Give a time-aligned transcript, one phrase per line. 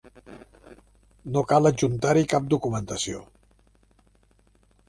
[1.35, 3.23] No cal adjuntar-hi cap documentació.